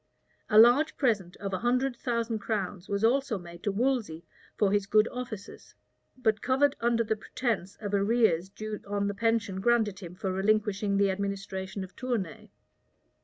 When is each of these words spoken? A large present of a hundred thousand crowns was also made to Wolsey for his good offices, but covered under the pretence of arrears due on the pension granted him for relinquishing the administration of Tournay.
A 0.49 0.57
large 0.57 0.97
present 0.97 1.35
of 1.37 1.53
a 1.53 1.59
hundred 1.59 1.95
thousand 1.95 2.39
crowns 2.39 2.89
was 2.89 3.03
also 3.03 3.37
made 3.37 3.61
to 3.61 3.71
Wolsey 3.71 4.25
for 4.57 4.71
his 4.71 4.87
good 4.87 5.07
offices, 5.11 5.75
but 6.17 6.41
covered 6.41 6.75
under 6.81 7.03
the 7.03 7.15
pretence 7.15 7.75
of 7.75 7.93
arrears 7.93 8.49
due 8.49 8.79
on 8.87 9.05
the 9.07 9.13
pension 9.13 9.59
granted 9.61 9.99
him 9.99 10.15
for 10.15 10.33
relinquishing 10.33 10.97
the 10.97 11.11
administration 11.11 11.83
of 11.83 11.95
Tournay. 11.95 12.49